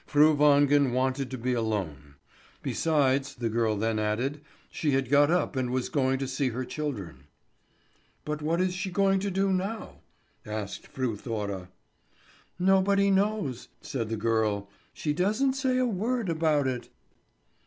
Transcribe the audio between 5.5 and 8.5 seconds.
and was going to see her children. "But